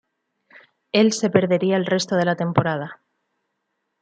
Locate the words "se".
1.13-1.29